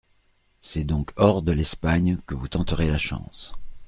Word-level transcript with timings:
C'est 0.61 0.83
donc 0.83 1.13
hors 1.15 1.43
de 1.43 1.51
l'Espagne 1.51 2.17
que 2.25 2.33
vous 2.33 2.47
tenterez 2.47 2.87
la 2.87 2.97
chance. 2.97 3.53